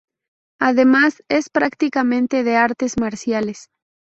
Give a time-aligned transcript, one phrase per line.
[0.59, 3.69] Además es practicante de artes marciales.